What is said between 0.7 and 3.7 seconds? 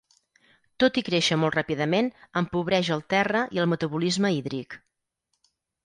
Tot i créixer molt ràpidament, empobreix el terra i